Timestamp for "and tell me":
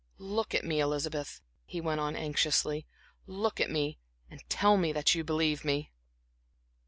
4.31-4.91